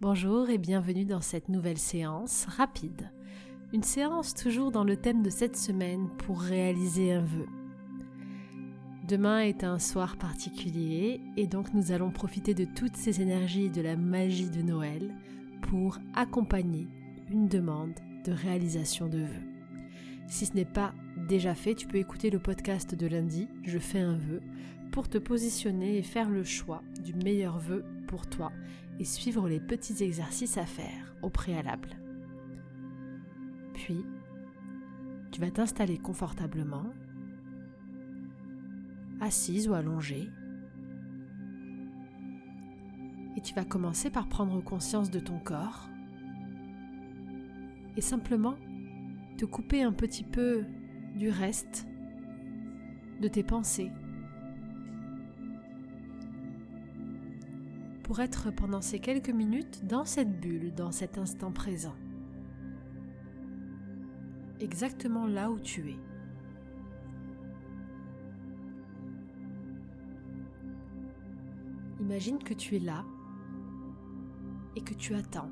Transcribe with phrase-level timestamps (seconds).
[0.00, 3.10] Bonjour et bienvenue dans cette nouvelle séance rapide.
[3.72, 7.46] Une séance toujours dans le thème de cette semaine pour réaliser un vœu.
[9.08, 13.70] Demain est un soir particulier et donc nous allons profiter de toutes ces énergies et
[13.70, 15.12] de la magie de Noël
[15.62, 16.86] pour accompagner
[17.28, 17.94] une demande
[18.24, 19.48] de réalisation de vœux.
[20.28, 20.92] Si ce n'est pas
[21.26, 24.42] déjà fait, tu peux écouter le podcast de lundi, Je fais un vœu,
[24.92, 28.52] pour te positionner et faire le choix du meilleur vœu pour toi
[28.98, 31.96] et suivre les petits exercices à faire au préalable.
[33.74, 34.04] Puis,
[35.30, 36.86] tu vas t'installer confortablement,
[39.20, 40.28] assise ou allongée,
[43.36, 45.88] et tu vas commencer par prendre conscience de ton corps
[47.96, 48.56] et simplement
[49.36, 50.64] te couper un petit peu
[51.14, 51.86] du reste
[53.20, 53.92] de tes pensées
[58.08, 61.94] pour être pendant ces quelques minutes dans cette bulle, dans cet instant présent.
[64.60, 65.98] Exactement là où tu es.
[72.00, 73.04] Imagine que tu es là
[74.74, 75.50] et que tu attends.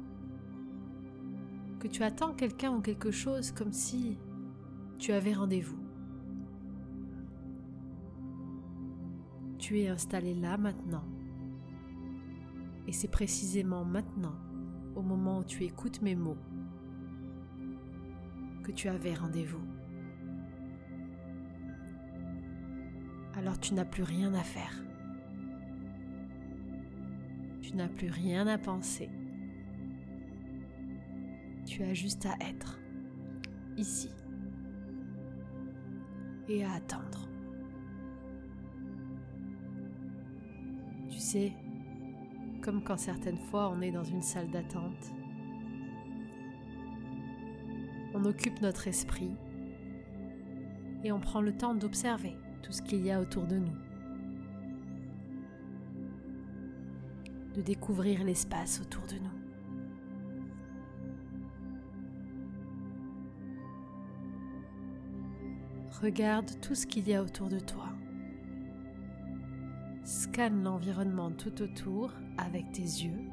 [1.78, 4.16] Que tu attends quelqu'un ou quelque chose comme si
[4.98, 5.84] tu avais rendez-vous.
[9.58, 11.04] Tu es installé là maintenant
[12.86, 14.36] et c'est précisément maintenant,
[14.94, 16.38] au moment où tu écoutes mes mots,
[18.62, 19.62] que tu avais rendez-vous.
[23.36, 24.82] Alors tu n'as plus rien à faire.
[27.60, 29.10] Tu n'as plus rien à penser.
[31.66, 32.78] Tu as juste à être
[33.76, 34.10] ici
[36.48, 37.28] et à attendre.
[41.10, 41.52] Tu sais,
[42.66, 45.12] comme quand certaines fois on est dans une salle d'attente.
[48.12, 49.30] On occupe notre esprit
[51.04, 53.76] et on prend le temps d'observer tout ce qu'il y a autour de nous,
[57.54, 59.30] de découvrir l'espace autour de nous.
[66.02, 67.95] Regarde tout ce qu'il y a autour de toi.
[70.06, 73.26] Scanne l'environnement tout autour avec tes yeux.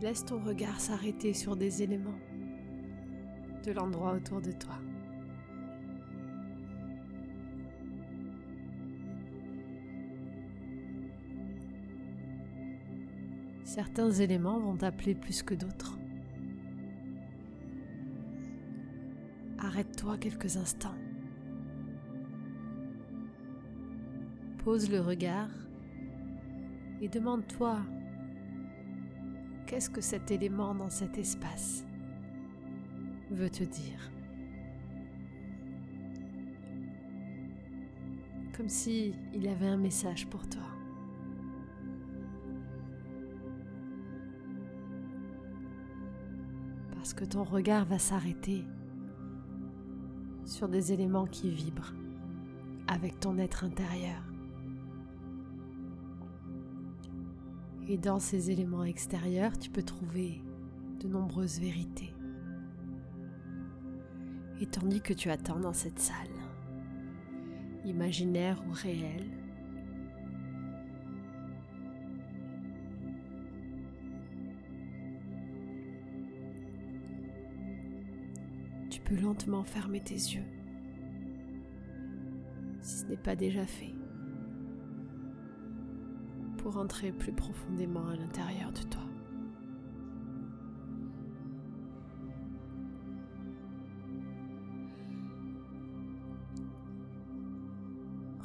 [0.00, 2.18] laisse ton regard s'arrêter sur des éléments
[3.64, 4.78] de l'endroit autour de toi.
[13.78, 15.96] Certains éléments vont t'appeler plus que d'autres.
[19.56, 20.96] Arrête-toi quelques instants.
[24.64, 25.50] Pose le regard
[27.00, 27.78] et demande-toi
[29.68, 31.86] qu'est-ce que cet élément dans cet espace
[33.30, 34.10] veut te dire?
[38.56, 40.77] Comme si il avait un message pour toi.
[47.18, 48.64] Que ton regard va s'arrêter
[50.44, 51.92] sur des éléments qui vibrent
[52.86, 54.22] avec ton être intérieur.
[57.88, 60.40] Et dans ces éléments extérieurs, tu peux trouver
[61.00, 62.14] de nombreuses vérités.
[64.60, 66.14] Et tandis que tu attends dans cette salle,
[67.84, 69.26] imaginaire ou réelle,
[79.00, 80.44] peux lentement fermer tes yeux,
[82.80, 83.94] si ce n'est pas déjà fait,
[86.56, 89.02] pour entrer plus profondément à l'intérieur de toi.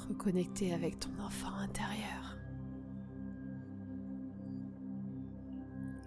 [0.10, 2.38] Reconnecter avec ton enfant intérieur.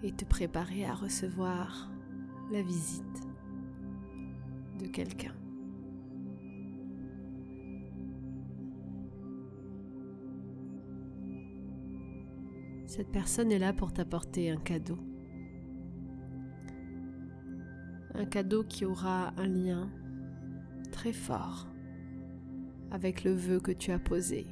[0.02, 1.90] et te préparer à recevoir
[2.52, 3.26] la visite
[12.86, 14.98] Cette personne est là pour t'apporter un cadeau.
[18.14, 19.90] Un cadeau qui aura un lien
[20.92, 21.66] très fort
[22.90, 24.46] avec le vœu que tu as posé.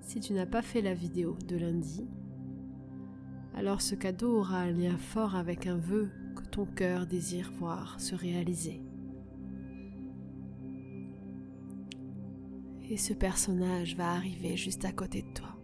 [0.00, 2.08] Si tu n'as pas fait la vidéo de lundi,
[3.62, 8.00] alors ce cadeau aura un lien fort avec un vœu que ton cœur désire voir
[8.00, 8.82] se réaliser.
[12.90, 15.56] Et ce personnage va arriver juste à côté de toi.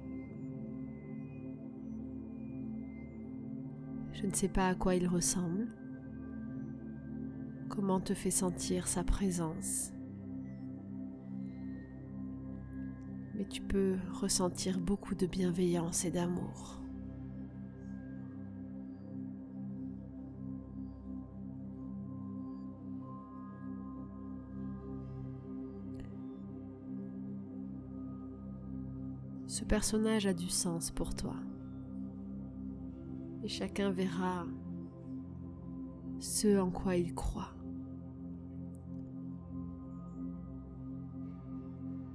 [4.13, 5.67] Je ne sais pas à quoi il ressemble,
[7.69, 9.91] comment te fait sentir sa présence,
[13.35, 16.79] mais tu peux ressentir beaucoup de bienveillance et d'amour.
[29.49, 31.35] Ce personnage a du sens pour toi.
[33.43, 34.45] Et chacun verra
[36.19, 37.55] ce en quoi il croit.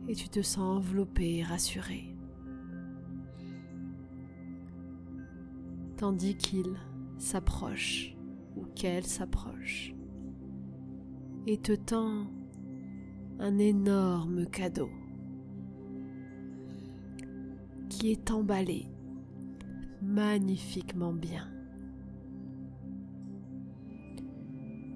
[0.08, 2.16] Et tu te sens enveloppé et rassuré.
[5.98, 6.78] Tandis qu'il
[7.18, 8.16] s'approche
[8.56, 9.96] ou qu'elle s'approche
[11.48, 12.28] et te tend
[13.40, 14.90] un énorme cadeau
[18.12, 18.88] est emballé
[20.02, 21.50] magnifiquement bien.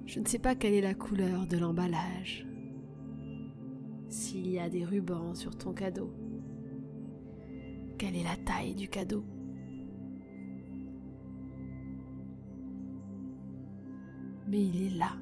[0.06, 2.46] Je ne sais pas quelle est la couleur de l'emballage,
[4.08, 6.12] s'il y a des rubans sur ton cadeau,
[7.98, 9.24] quelle est la taille du cadeau?
[14.46, 15.12] Mais il est là.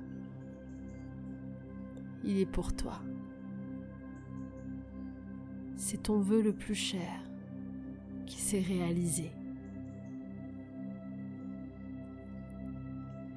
[2.22, 3.00] Il est pour toi.
[5.74, 7.25] C'est ton vœu le plus cher
[8.26, 9.30] qui s'est réalisé.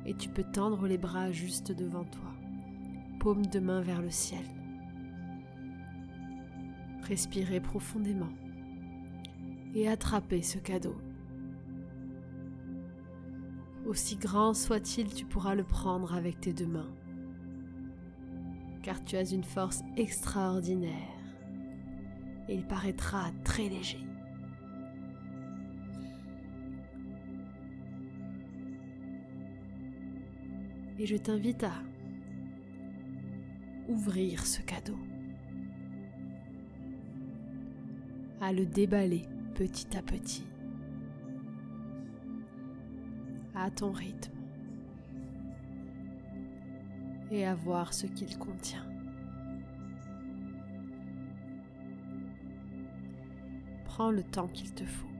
[0.05, 2.33] Et tu peux tendre les bras juste devant toi,
[3.19, 4.43] paume de main vers le ciel.
[7.03, 8.33] Respirez profondément
[9.75, 10.95] et attrapez ce cadeau.
[13.85, 16.91] Aussi grand soit-il, tu pourras le prendre avec tes deux mains,
[18.83, 21.19] car tu as une force extraordinaire
[22.47, 24.08] et il paraîtra très léger.
[30.99, 31.71] Et je t'invite à
[33.87, 34.99] ouvrir ce cadeau,
[38.41, 39.23] à le déballer
[39.55, 40.45] petit à petit,
[43.55, 44.33] à ton rythme,
[47.31, 48.85] et à voir ce qu'il contient.
[53.85, 55.18] Prends le temps qu'il te faut.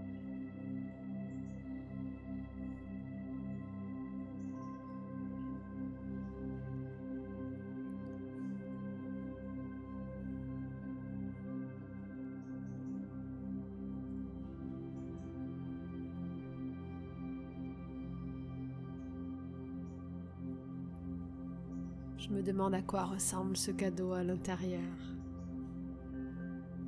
[22.19, 24.81] Je me demande à quoi ressemble ce cadeau à l'intérieur.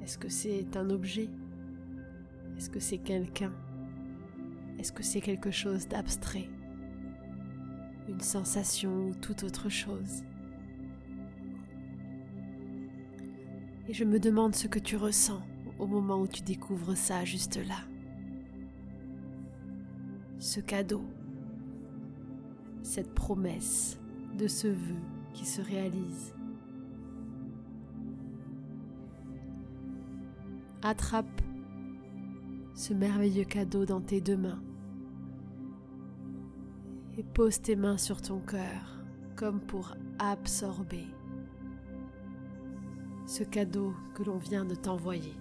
[0.04, 1.30] Est-ce que c'est un objet?
[2.58, 3.54] Est-ce que c'est quelqu'un?
[4.78, 6.50] Est-ce que c'est quelque chose d'abstrait?
[8.10, 10.26] Une sensation ou toute autre chose?
[13.88, 15.42] Et je me demande ce que tu ressens
[15.80, 17.80] au moment où tu découvres ça juste là.
[20.40, 21.06] Ce cadeau,
[22.84, 23.98] cette promesse
[24.38, 25.00] de ce vœu
[25.34, 26.34] qui se réalise.
[30.84, 31.42] Attrape
[32.74, 34.62] ce merveilleux cadeau dans tes deux mains
[37.18, 39.04] et pose tes mains sur ton cœur
[39.36, 41.06] comme pour absorber
[43.26, 45.34] ce cadeau que l'on vient de t'envoyer.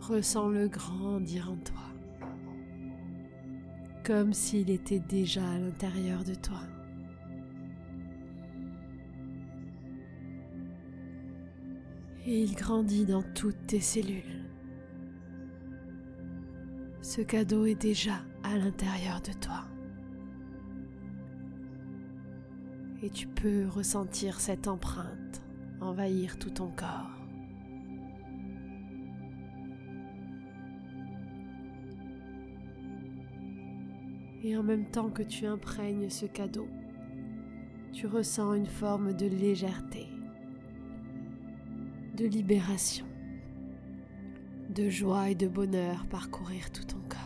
[0.00, 1.93] Ressens-le grandir en toi
[4.04, 6.60] comme s'il était déjà à l'intérieur de toi.
[12.26, 14.44] Et il grandit dans toutes tes cellules.
[17.02, 19.64] Ce cadeau est déjà à l'intérieur de toi.
[23.02, 25.42] Et tu peux ressentir cette empreinte
[25.80, 27.13] envahir tout ton corps.
[34.44, 36.68] Et en même temps que tu imprègnes ce cadeau,
[37.94, 40.06] tu ressens une forme de légèreté,
[42.14, 43.06] de libération,
[44.68, 47.24] de joie et de bonheur parcourir tout ton corps.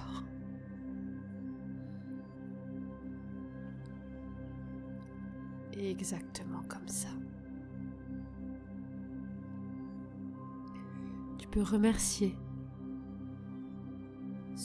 [5.81, 7.09] exactement comme ça.
[11.39, 12.37] Tu peux remercier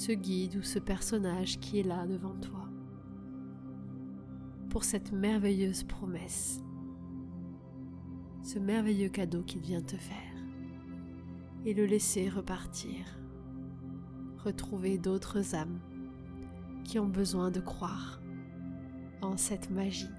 [0.04, 2.68] ce guide ou ce personnage qui est là devant toi
[4.70, 6.62] pour cette merveilleuse promesse,
[8.42, 10.36] ce merveilleux cadeau qu'il vient te faire
[11.64, 12.98] et le laisser repartir,
[14.44, 15.80] retrouver d'autres âmes
[16.84, 18.20] qui ont besoin de croire
[19.22, 20.12] en cette magie.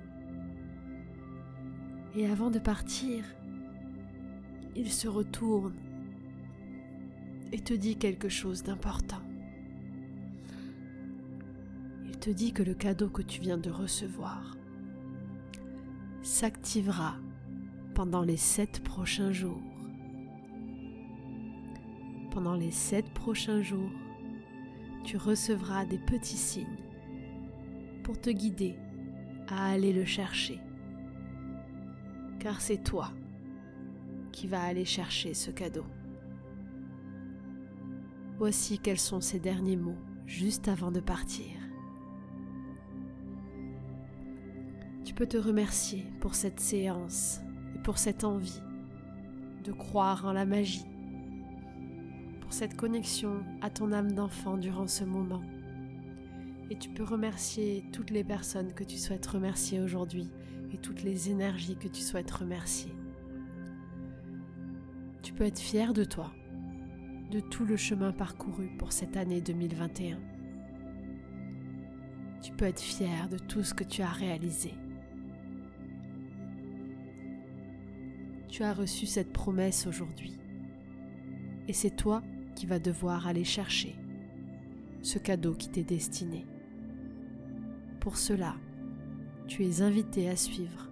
[2.17, 3.23] Et avant de partir,
[4.77, 5.77] il se retourne
[7.53, 9.21] et te dit quelque chose d'important.
[12.25, 14.57] Te dit que le cadeau que tu viens de recevoir
[16.23, 17.17] s'activera
[17.95, 19.61] pendant les sept prochains jours.
[22.31, 23.91] Pendant les sept prochains jours,
[25.05, 26.83] tu recevras des petits signes
[28.05, 28.75] pour te guider
[29.49, 30.61] à aller le chercher.
[32.39, 33.13] Car c'est toi
[34.33, 35.85] qui vas aller chercher ce cadeau.
[38.39, 41.64] Voici quels sont ces derniers mots juste avant de partir.
[45.15, 47.41] Tu peux te remercier pour cette séance
[47.77, 48.61] et pour cette envie
[49.63, 50.85] de croire en la magie,
[52.41, 55.45] pour cette connexion à ton âme d'enfant durant ce moment
[56.69, 60.29] et tu peux remercier toutes les personnes que tu souhaites remercier aujourd'hui
[60.73, 62.93] et toutes les énergies que tu souhaites remercier.
[65.23, 66.33] Tu peux être fier de toi,
[67.31, 70.19] de tout le chemin parcouru pour cette année 2021.
[72.43, 74.75] Tu peux être fier de tout ce que tu as réalisé.
[78.55, 80.39] Tu as reçu cette promesse aujourd'hui.
[81.67, 82.23] Et c'est toi
[82.55, 83.97] qui vas devoir aller chercher
[85.03, 86.47] ce cadeau qui t'est destiné.
[87.99, 88.55] Pour cela,
[89.49, 90.89] tu es invité à suivre,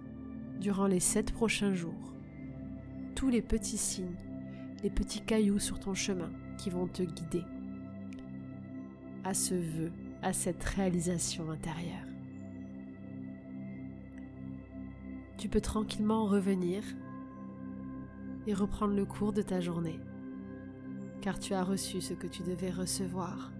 [0.59, 2.13] durant les sept prochains jours,
[3.15, 4.17] tous les petits signes,
[4.83, 7.45] les petits cailloux sur ton chemin qui vont te guider
[9.23, 12.09] à ce vœu, à cette réalisation intérieure.
[15.37, 16.83] Tu peux tranquillement revenir
[18.47, 19.99] et reprendre le cours de ta journée,
[21.21, 23.51] car tu as reçu ce que tu devais recevoir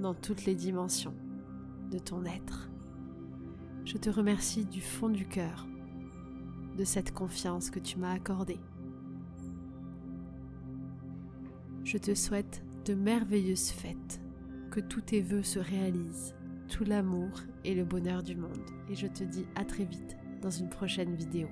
[0.00, 1.14] dans toutes les dimensions
[1.90, 2.70] de ton être.
[3.84, 5.66] Je te remercie du fond du cœur
[6.76, 8.60] de cette confiance que tu m'as accordée.
[11.84, 14.20] Je te souhaite de merveilleuses fêtes,
[14.70, 16.34] que tous tes voeux se réalisent,
[16.68, 17.28] tout l'amour
[17.64, 18.70] et le bonheur du monde.
[18.88, 21.48] Et je te dis à très vite dans une prochaine vidéo.